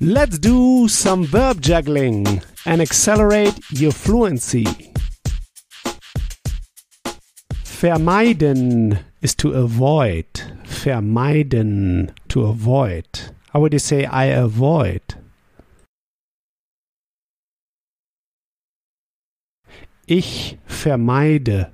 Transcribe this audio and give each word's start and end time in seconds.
Let's 0.00 0.38
do 0.38 0.88
some 0.88 1.24
verb 1.24 1.60
juggling 1.60 2.42
and 2.66 2.82
accelerate 2.82 3.58
your 3.70 3.92
fluency. 3.92 4.64
Vermeiden 7.62 8.98
is 9.22 9.36
to 9.36 9.52
avoid. 9.52 10.26
Vermeiden, 10.64 12.12
to 12.28 12.42
avoid. 12.42 13.06
How 13.50 13.60
would 13.60 13.72
you 13.72 13.78
say 13.78 14.04
I 14.04 14.24
avoid? 14.24 15.02
Ich 20.08 20.56
vermeide. 20.66 21.70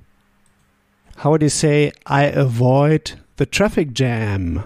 How 1.17 1.31
would 1.31 1.41
you 1.41 1.49
say 1.49 1.91
I 2.05 2.25
avoid 2.25 3.13
the 3.37 3.47
traffic 3.47 3.93
jam? 3.93 4.63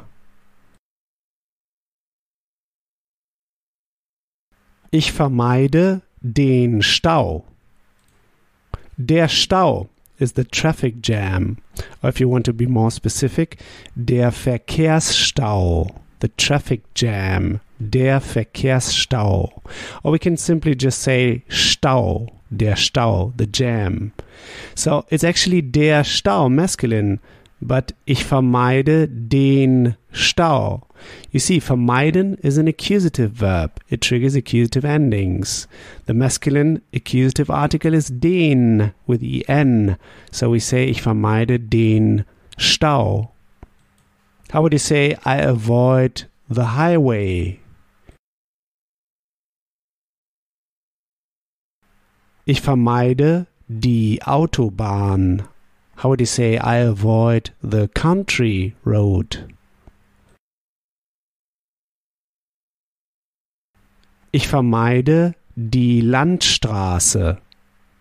Ich 4.97 5.11
vermeide 5.11 6.03
den 6.21 6.81
Stau. 6.81 7.43
Der 8.95 9.27
Stau 9.27 9.89
is 10.19 10.31
the 10.37 10.45
traffic 10.45 11.03
jam. 11.03 11.57
Or 12.01 12.07
if 12.07 12.21
you 12.21 12.29
want 12.29 12.45
to 12.45 12.53
be 12.53 12.65
more 12.65 12.89
specific, 12.89 13.57
der 13.93 14.31
Verkehrsstau. 14.31 15.93
The 16.21 16.29
traffic 16.37 16.83
jam. 16.95 17.59
Der 17.77 18.21
Verkehrsstau. 18.21 19.61
Or 20.01 20.13
we 20.13 20.17
can 20.17 20.37
simply 20.37 20.77
just 20.79 21.01
say 21.01 21.43
Stau. 21.49 22.29
Der 22.49 22.77
Stau. 22.77 23.33
The 23.35 23.47
jam. 23.47 24.13
So 24.75 25.03
it's 25.09 25.25
actually 25.25 25.61
der 25.61 26.05
Stau, 26.05 26.47
masculine. 26.47 27.19
But 27.59 27.93
ich 28.05 28.23
vermeide 28.23 29.09
den 29.09 29.97
Stau. 30.13 30.84
You 31.31 31.39
see, 31.39 31.59
vermeiden 31.59 32.39
is 32.43 32.57
an 32.57 32.67
accusative 32.67 33.31
verb. 33.31 33.79
It 33.89 34.01
triggers 34.01 34.35
accusative 34.35 34.85
endings. 34.85 35.67
The 36.05 36.13
masculine 36.13 36.81
accusative 36.93 37.49
article 37.49 37.93
is 37.93 38.07
den 38.07 38.93
with 39.07 39.23
en. 39.47 39.97
So 40.31 40.49
we 40.49 40.59
say, 40.59 40.85
ich 40.85 41.01
vermeide 41.01 41.69
den 41.69 42.25
Stau. 42.57 43.29
How 44.51 44.61
would 44.61 44.73
you 44.73 44.79
say, 44.79 45.15
I 45.25 45.37
avoid 45.37 46.25
the 46.49 46.65
highway? 46.65 47.59
Ich 52.45 52.61
vermeide 52.61 53.47
die 53.67 54.19
Autobahn. 54.21 55.47
How 55.97 56.09
would 56.09 56.19
you 56.19 56.27
say, 56.27 56.57
I 56.57 56.77
avoid 56.77 57.49
the 57.63 57.87
country 57.89 58.75
road? 58.83 59.54
Ich 64.35 64.49
vermeide 64.49 65.33
die 65.55 66.01
Landstraße. 66.01 67.37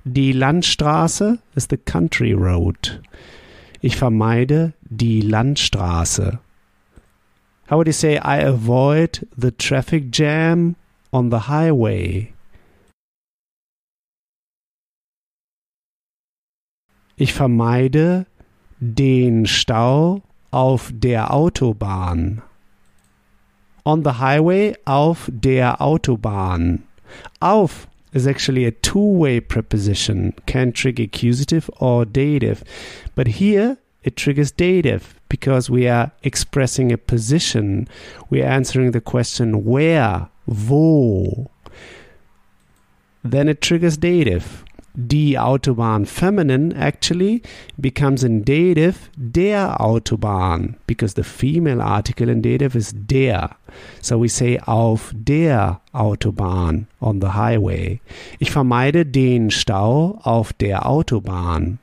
Die 0.02 0.32
Landstraße 0.32 1.38
ist 1.54 1.70
the 1.70 1.76
country 1.76 2.32
road. 2.32 3.00
Ich 3.80 3.96
vermeide 3.96 4.72
die 4.82 5.20
Landstraße. 5.20 6.40
How 7.70 7.76
would 7.76 7.86
you 7.86 7.92
say 7.92 8.16
I 8.16 8.44
avoid 8.44 9.24
the 9.36 9.52
traffic 9.52 10.06
jam 10.10 10.74
on 11.12 11.30
the 11.30 11.46
highway? 11.46 12.34
Ich 17.14 17.32
vermeide 17.32 18.26
den 18.80 19.46
Stau 19.46 20.20
auf 20.50 20.90
der 20.92 21.32
Autobahn. 21.32 22.42
On 23.86 24.02
the 24.02 24.14
highway, 24.14 24.74
auf 24.86 25.28
der 25.28 25.76
Autobahn. 25.80 26.82
Auf 27.42 27.86
is 28.14 28.26
actually 28.26 28.64
a 28.64 28.70
two-way 28.70 29.40
preposition, 29.40 30.32
can 30.46 30.72
trigger 30.72 31.02
accusative 31.02 31.68
or 31.78 32.06
dative. 32.06 32.62
But 33.14 33.26
here 33.26 33.76
it 34.02 34.16
triggers 34.16 34.52
dative 34.52 35.14
because 35.28 35.68
we 35.68 35.88
are 35.88 36.12
expressing 36.22 36.92
a 36.92 36.98
position. 36.98 37.88
We 38.30 38.42
are 38.42 38.46
answering 38.46 38.92
the 38.92 39.00
question 39.00 39.64
where, 39.64 40.28
wo. 40.46 41.50
Then 43.22 43.48
it 43.48 43.60
triggers 43.60 43.96
dative. 43.96 44.64
Die 44.96 45.36
Autobahn 45.36 46.06
feminine 46.06 46.72
actually 46.76 47.42
becomes 47.76 48.22
in 48.22 48.44
dative 48.44 49.10
der 49.16 49.80
Autobahn 49.80 50.76
because 50.86 51.14
the 51.14 51.24
female 51.24 51.82
article 51.82 52.28
in 52.28 52.40
dative 52.42 52.76
is 52.76 52.92
der. 52.94 53.56
So 54.00 54.18
we 54.18 54.28
say 54.28 54.56
auf 54.60 55.12
der 55.12 55.80
Autobahn 55.92 56.86
on 57.00 57.20
the 57.20 57.34
highway. 57.34 58.00
Ich 58.38 58.52
vermeide 58.52 59.04
den 59.04 59.50
Stau 59.50 60.20
auf 60.22 60.52
der 60.52 60.86
Autobahn. 60.86 61.80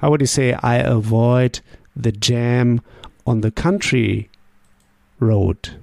How 0.00 0.08
would 0.08 0.22
you 0.22 0.26
say 0.26 0.54
I 0.54 0.78
avoid 0.78 1.60
the 1.94 2.10
jam 2.10 2.80
on 3.26 3.42
the 3.42 3.50
country 3.50 4.30
road? 5.20 5.78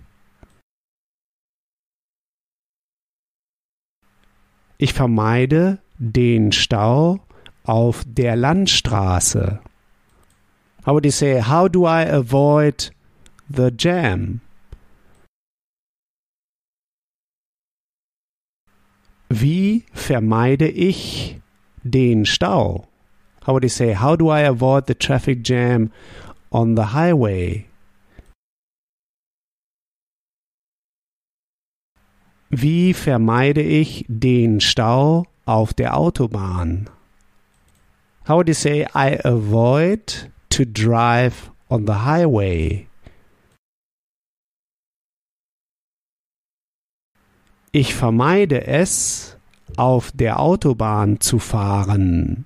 Ich 4.79 4.93
vermeide 4.93 5.77
den 5.99 6.51
Stau 6.51 7.19
auf 7.63 8.03
der 8.07 8.35
Landstraße. 8.35 9.59
How 10.85 10.93
would 10.93 11.05
you 11.05 11.11
say, 11.11 11.41
how 11.41 11.67
do 11.67 11.85
I 11.85 12.03
avoid 12.03 12.91
the 13.49 13.69
jam? 13.77 14.41
Wie 19.29 19.83
vermeide 19.93 20.67
ich 20.67 21.39
den 21.83 22.25
Stau? 22.25 22.87
How 23.45 23.53
would 23.53 23.63
you 23.63 23.69
say, 23.69 23.93
how 23.93 24.15
do 24.15 24.29
I 24.29 24.41
avoid 24.47 24.87
the 24.87 24.95
traffic 24.95 25.43
jam 25.43 25.91
on 26.49 26.75
the 26.75 26.93
highway? 26.93 27.65
Wie 32.49 32.93
vermeide 32.93 33.61
ich 33.61 34.05
den 34.07 34.59
Stau 34.59 35.27
auf 35.49 35.73
der 35.73 35.97
Autobahn? 35.97 36.87
How 38.27 38.35
would 38.35 38.47
you 38.47 38.53
say 38.53 38.85
I 38.93 39.19
avoid 39.23 40.31
to 40.51 40.63
drive 40.63 41.49
on 41.69 41.87
the 41.87 42.05
highway? 42.05 42.85
Ich 47.71 47.95
vermeide 47.95 48.67
es, 48.67 49.37
auf 49.75 50.11
der 50.11 50.39
Autobahn 50.39 51.19
zu 51.19 51.39
fahren. 51.39 52.45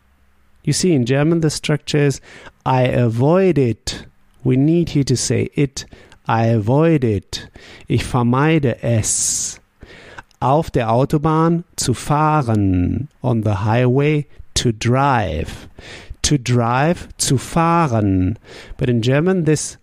You 0.64 0.72
see, 0.72 0.94
in 0.94 1.04
German 1.04 1.42
the 1.42 1.50
structure 1.50 2.06
is 2.06 2.22
I 2.66 2.84
avoid 2.88 3.58
it. 3.58 4.08
We 4.46 4.56
need 4.56 4.90
here 4.90 5.06
to 5.06 5.18
say 5.18 5.50
it. 5.56 5.86
I 6.26 6.48
avoid 6.48 7.04
it. 7.04 7.50
Ich 7.88 8.06
vermeide 8.06 8.82
es. 8.82 9.60
Auf 10.44 10.70
der 10.70 10.92
Autobahn 10.92 11.64
zu 11.78 11.94
fahren. 11.94 13.08
On 13.22 13.44
the 13.44 13.64
highway 13.64 14.26
to 14.56 14.74
drive. 14.74 15.70
To 16.24 16.38
drive, 16.38 17.08
zu 17.18 17.38
fahren. 17.38 18.38
But 18.78 18.90
in 18.90 19.02
German, 19.02 19.46
this 19.46 19.78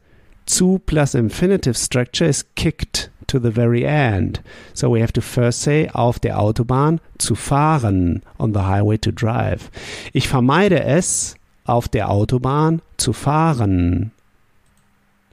zu 0.44 0.78
plus 0.84 1.15
infinitive 1.15 1.78
structure 1.78 2.28
is 2.28 2.44
kicked 2.56 3.09
to 3.26 3.38
the 3.38 3.50
very 3.50 3.87
end. 3.87 4.41
So 4.75 4.91
we 4.91 5.00
have 5.00 5.15
to 5.15 5.22
first 5.22 5.62
say 5.62 5.88
auf 5.94 6.19
der 6.19 6.38
Autobahn 6.38 7.00
zu 7.16 7.34
fahren, 7.34 8.22
on 8.38 8.53
the 8.53 8.65
highway 8.65 8.99
to 8.99 9.10
drive. 9.10 9.70
Ich 10.12 10.28
vermeide 10.28 10.82
es, 10.82 11.37
auf 11.65 11.88
der 11.88 12.10
Autobahn 12.10 12.82
zu 12.99 13.15
fahren. 13.15 14.10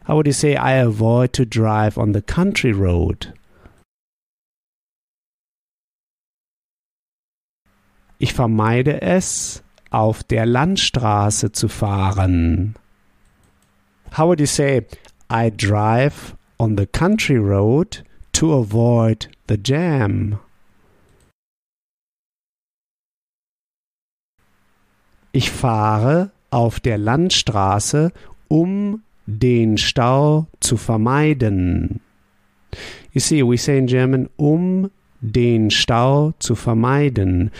How 0.07 0.15
would 0.15 0.27
you 0.27 0.33
say 0.33 0.55
I 0.55 0.79
avoid 0.79 1.33
to 1.33 1.43
drive 1.43 1.97
on 1.97 2.13
the 2.13 2.21
country 2.21 2.71
road? 2.71 3.33
Ich 8.19 8.33
vermeide 8.33 9.01
es, 9.01 9.63
auf 9.89 10.23
der 10.23 10.45
Landstraße 10.45 11.51
zu 11.51 11.67
fahren. 11.67 12.75
How 14.17 14.27
would 14.27 14.39
you 14.39 14.45
say 14.45 14.85
I 15.31 15.51
drive 15.51 16.35
on 16.57 16.77
the 16.77 16.85
country 16.85 17.37
road 17.37 18.03
to 18.33 18.53
avoid 18.53 19.29
the 19.47 19.57
jam? 19.63 20.39
Ich 25.31 25.51
fahre 25.51 26.31
auf 26.49 26.79
der 26.79 26.97
Landstraße, 26.97 28.11
um 28.47 29.03
den 29.27 29.77
Stau 29.77 30.47
zu 30.59 30.77
vermeiden. 30.77 31.99
You 33.11 33.19
see, 33.19 33.43
we 33.43 33.57
say 33.57 33.77
in 33.77 33.87
German, 33.87 34.29
um 34.37 34.89
den 35.21 35.69
Stau 35.69 36.33
zu 36.39 36.55
vermeiden. 36.55 37.51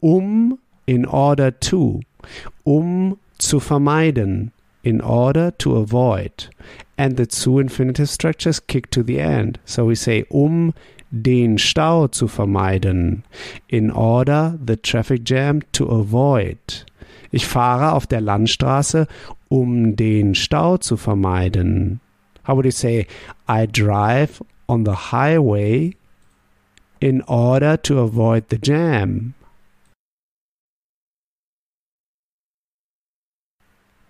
Um 0.00 0.58
in 0.86 1.04
order 1.04 1.50
to. 1.50 2.00
Um 2.64 3.18
zu 3.38 3.60
vermeiden. 3.60 4.52
In 4.82 5.00
order 5.00 5.50
to 5.58 5.76
avoid. 5.76 6.48
And 6.96 7.16
the 7.16 7.26
zu 7.26 7.58
infinitive 7.58 8.08
structures 8.08 8.60
kick 8.60 8.90
to 8.90 9.02
the 9.02 9.18
end. 9.18 9.58
So 9.64 9.86
we 9.86 9.96
say 9.96 10.24
um 10.30 10.74
den 11.10 11.58
Stau 11.58 12.06
zu 12.08 12.28
vermeiden. 12.28 13.24
In 13.68 13.90
order 13.90 14.58
the 14.64 14.76
traffic 14.76 15.24
jam 15.24 15.62
to 15.72 15.86
avoid. 15.88 16.86
Ich 17.32 17.46
fahre 17.46 17.92
auf 17.92 18.06
der 18.06 18.20
Landstraße, 18.20 19.06
um 19.48 19.96
den 19.96 20.34
Stau 20.34 20.78
zu 20.78 20.96
vermeiden. 20.96 22.00
How 22.46 22.54
would 22.54 22.64
you 22.64 22.70
say 22.70 23.06
I 23.48 23.66
drive 23.66 24.40
on 24.68 24.84
the 24.84 25.10
highway 25.12 25.96
in 27.00 27.22
order 27.22 27.76
to 27.82 27.98
avoid 27.98 28.44
the 28.50 28.58
jam? 28.58 29.34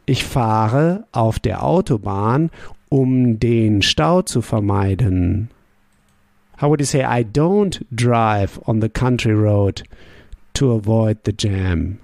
Ich 0.09 0.25
fahre 0.25 1.05
auf 1.11 1.41
der 1.41 1.65
Autobahn, 1.65 2.51
um 2.89 3.41
den 3.41 3.83
Stau 3.83 4.23
zu 4.23 4.41
vermeiden. 4.41 5.51
How 6.61 6.69
would 6.69 6.81
you 6.81 6.87
say 6.87 7.03
I 7.03 7.25
don't 7.25 7.85
drive 7.91 8.61
on 8.67 8.81
the 8.81 8.89
country 8.89 9.35
road 9.35 9.83
to 10.55 10.73
avoid 10.73 11.19
the 11.25 11.35
jam? 11.37 11.99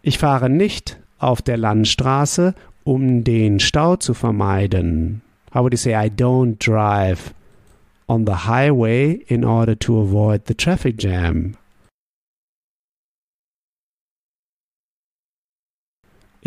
Ich 0.00 0.18
fahre 0.18 0.48
nicht 0.48 0.98
auf 1.18 1.42
der 1.42 1.58
Landstraße, 1.58 2.54
um 2.82 3.24
den 3.24 3.60
Stau 3.60 3.96
zu 3.96 4.14
vermeiden. 4.14 5.20
How 5.52 5.62
would 5.62 5.74
you 5.74 5.78
say 5.78 5.94
I 5.94 6.08
don't 6.08 6.56
drive 6.58 7.34
on 8.08 8.24
the 8.24 8.46
highway 8.46 9.22
in 9.28 9.44
order 9.44 9.78
to 9.80 10.00
avoid 10.00 10.46
the 10.46 10.54
traffic 10.54 10.96
jam? 10.98 11.56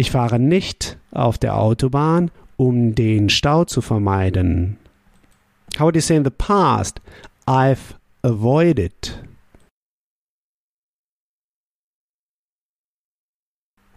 Ich 0.02 0.10
fahre 0.10 0.40
nicht 0.40 0.98
auf 1.12 1.38
der 1.38 1.56
Autobahn, 1.58 2.32
um 2.58 2.96
den 2.96 3.30
Stau 3.30 3.66
zu 3.66 3.82
vermeiden. 3.82 4.78
How 5.76 5.82
would 5.82 5.96
you 5.96 6.02
say 6.02 6.16
in 6.16 6.24
the 6.24 6.32
past? 6.32 7.00
I've 7.46 7.94
avoided. 8.24 9.24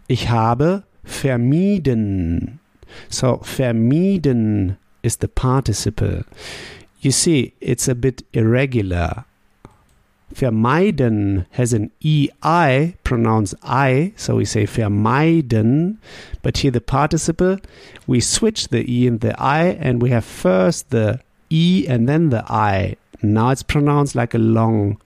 Ich 0.07 0.29
habe 0.29 0.83
vermieden. 1.03 2.59
So, 3.09 3.39
vermieden 3.41 4.77
is 5.01 5.17
the 5.19 5.27
participle. 5.27 6.23
You 6.99 7.09
see, 7.09 7.53
it's 7.59 7.89
a 7.89 7.95
bit 7.95 8.23
irregular. 8.31 9.25
Vermeiden 10.35 11.45
has 11.51 11.71
an 11.71 11.91
EI, 12.03 12.95
pronounced 13.05 13.55
I, 13.63 14.11
so 14.17 14.35
we 14.35 14.43
say 14.43 14.65
vermeiden. 14.65 15.97
But 16.41 16.57
here 16.57 16.71
the 16.71 16.81
participle, 16.81 17.57
we 18.05 18.19
switch 18.19 18.67
the 18.67 18.83
E 18.91 19.07
and 19.07 19.21
the 19.21 19.39
I, 19.39 19.63
and 19.63 20.01
we 20.01 20.09
have 20.09 20.25
first 20.25 20.89
the 20.89 21.21
E 21.49 21.85
and 21.87 22.09
then 22.09 22.29
the 22.31 22.43
I. 22.51 22.97
Now 23.21 23.51
it's 23.51 23.63
pronounced 23.63 24.13
like 24.13 24.33
a 24.33 24.37
long 24.39 24.97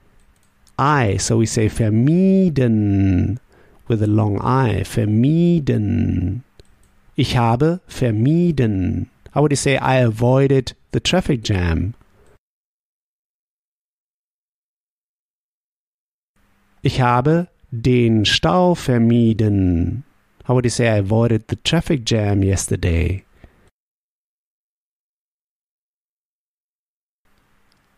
I, 0.80 1.18
so 1.18 1.38
we 1.38 1.46
say 1.46 1.68
vermieden 1.70 3.38
with 3.88 4.02
a 4.02 4.08
long 4.08 4.40
I. 4.42 4.82
Vermieden. 4.82 6.42
Ich 7.16 7.36
habe 7.36 7.82
vermieden. 7.88 9.08
How 9.34 9.44
would 9.44 9.52
you 9.52 9.58
say 9.58 9.78
I 9.78 9.98
avoided 9.98 10.74
the 10.92 11.00
traffic 11.00 11.44
jam? 11.44 11.94
Ich 16.82 17.02
habe 17.02 17.50
den 17.72 18.24
Stau 18.26 18.74
vermieden. 18.74 20.06
How 20.48 20.56
would 20.56 20.64
you 20.64 20.70
say 20.70 20.88
I 20.88 21.00
avoided 21.00 21.50
the 21.50 21.58
traffic 21.58 22.06
jam 22.06 22.42
yesterday? 22.42 23.26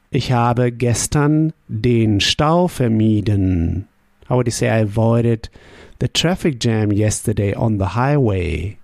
Ich 0.09 0.31
habe 0.31 0.71
gestern 0.71 1.53
den 1.67 2.19
Stau 2.19 2.67
vermieden. 2.67 3.87
How 4.27 4.37
would 4.37 4.47
you 4.47 4.51
say 4.51 4.67
I 4.67 4.81
avoided 4.81 5.51
the 5.99 6.07
traffic 6.07 6.59
jam 6.59 6.91
yesterday 6.91 7.53
on 7.55 7.77
the 7.77 7.93
highway? 7.95 8.79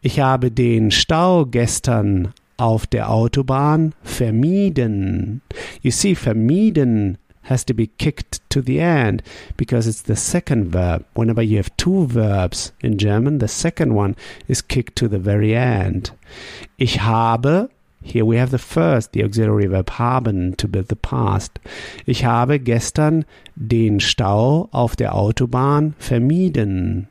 Ich 0.00 0.18
habe 0.18 0.50
den 0.50 0.90
Stau 0.90 1.44
gestern 1.44 2.32
auf 2.60 2.86
der 2.86 3.10
Autobahn 3.10 3.94
vermieden. 4.02 5.40
You 5.82 5.90
see, 5.90 6.14
vermieden 6.14 7.16
has 7.42 7.64
to 7.64 7.74
be 7.74 7.86
kicked 7.86 8.40
to 8.50 8.60
the 8.60 8.78
end 8.80 9.22
because 9.56 9.88
it's 9.88 10.02
the 10.02 10.16
second 10.16 10.72
verb. 10.72 11.04
Whenever 11.14 11.42
you 11.42 11.56
have 11.56 11.74
two 11.76 12.06
verbs 12.06 12.72
in 12.80 12.98
German, 12.98 13.38
the 13.38 13.48
second 13.48 13.94
one 13.94 14.14
is 14.46 14.60
kicked 14.60 14.96
to 14.96 15.08
the 15.08 15.18
very 15.18 15.54
end. 15.54 16.12
Ich 16.76 17.00
habe, 17.00 17.70
here 18.02 18.24
we 18.24 18.36
have 18.36 18.50
the 18.50 18.58
first, 18.58 19.12
the 19.12 19.24
auxiliary 19.24 19.66
verb 19.66 19.90
haben 19.90 20.54
to 20.56 20.68
build 20.68 20.88
the 20.88 20.96
past. 20.96 21.58
Ich 22.06 22.24
habe 22.24 22.58
gestern 22.58 23.24
den 23.56 24.00
Stau 24.00 24.68
auf 24.70 24.96
der 24.96 25.14
Autobahn 25.14 25.94
vermieden. 25.98 27.08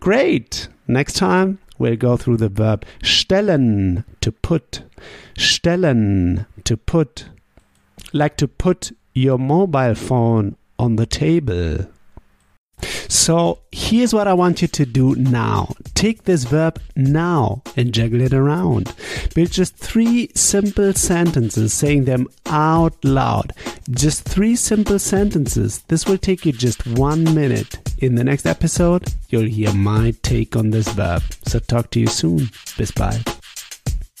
Great! 0.00 0.70
Next 0.86 1.16
time 1.18 1.58
we'll 1.78 1.96
go 1.96 2.16
through 2.16 2.38
the 2.38 2.48
verb 2.48 2.84
stellen, 3.02 4.04
to 4.20 4.32
put. 4.32 4.82
Stellen, 5.36 6.46
to 6.64 6.76
put. 6.76 7.28
Like 8.12 8.36
to 8.38 8.48
put 8.48 8.92
your 9.14 9.38
mobile 9.38 9.94
phone 9.94 10.56
on 10.78 10.96
the 10.96 11.06
table. 11.06 11.86
So 13.08 13.60
here's 13.72 14.14
what 14.14 14.28
I 14.28 14.34
want 14.34 14.62
you 14.62 14.68
to 14.68 14.86
do 14.86 15.14
now. 15.16 15.74
Take 15.94 16.24
this 16.24 16.44
verb 16.44 16.80
now 16.94 17.62
and 17.76 17.92
juggle 17.92 18.20
it 18.20 18.32
around. 18.32 18.94
Build 19.34 19.50
just 19.50 19.76
three 19.76 20.30
simple 20.34 20.92
sentences, 20.92 21.72
saying 21.72 22.04
them 22.04 22.28
out 22.46 23.02
loud. 23.04 23.52
Just 23.90 24.24
three 24.24 24.56
simple 24.56 24.98
sentences. 24.98 25.82
This 25.88 26.06
will 26.06 26.18
take 26.18 26.46
you 26.46 26.52
just 26.52 26.86
one 26.86 27.24
minute. 27.34 27.87
In 28.00 28.14
the 28.14 28.22
next 28.22 28.46
episode, 28.46 29.12
you'll 29.28 29.48
hear 29.48 29.74
my 29.74 30.14
take 30.22 30.54
on 30.54 30.70
this 30.70 30.88
verb. 30.88 31.22
So 31.46 31.58
talk 31.58 31.90
to 31.90 32.00
you 32.00 32.06
soon. 32.06 32.48
Bis 32.76 32.92
bald. 32.92 33.38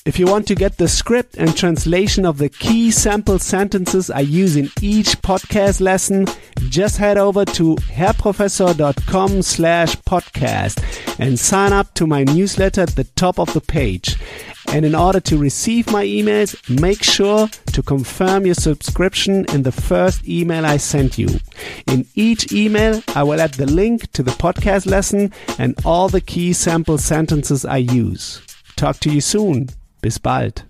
If 0.04 0.18
you 0.18 0.26
want 0.26 0.48
to 0.48 0.54
get 0.54 0.78
the 0.78 0.88
script 0.88 1.36
and 1.36 1.54
translation 1.54 2.24
of 2.24 2.38
the 2.38 2.48
key 2.48 2.90
sample 2.90 3.38
sentences 3.38 4.10
I 4.10 4.20
use 4.20 4.56
in 4.56 4.70
each 4.80 5.20
podcast 5.20 5.80
lesson, 5.80 6.26
just 6.70 6.96
head 6.96 7.18
over 7.18 7.44
to 7.44 7.76
herrprofessor.com 7.76 9.42
slash 9.42 9.96
podcast 9.98 10.82
and 11.20 11.38
sign 11.38 11.72
up 11.72 11.92
to 11.94 12.06
my 12.06 12.24
newsletter 12.24 12.80
at 12.80 12.96
the 12.96 13.04
top 13.04 13.38
of 13.38 13.52
the 13.52 13.60
page. 13.60 14.16
And 14.72 14.84
in 14.84 14.94
order 14.94 15.20
to 15.20 15.38
receive 15.38 15.90
my 15.90 16.04
emails, 16.04 16.54
make 16.68 17.02
sure 17.02 17.48
to 17.72 17.82
confirm 17.82 18.44
your 18.44 18.54
subscription 18.54 19.46
in 19.46 19.62
the 19.62 19.72
first 19.72 20.28
email 20.28 20.66
I 20.66 20.76
sent 20.76 21.18
you. 21.18 21.40
In 21.86 22.06
each 22.14 22.52
email, 22.52 23.02
I 23.14 23.22
will 23.22 23.40
add 23.40 23.54
the 23.54 23.66
link 23.66 24.12
to 24.12 24.22
the 24.22 24.32
podcast 24.32 24.86
lesson 24.86 25.32
and 25.58 25.74
all 25.84 26.08
the 26.08 26.20
key 26.20 26.52
sample 26.52 26.98
sentences 26.98 27.64
I 27.64 27.78
use. 27.78 28.42
Talk 28.76 29.00
to 29.00 29.10
you 29.10 29.20
soon. 29.20 29.70
Bis 30.02 30.18
bald. 30.18 30.67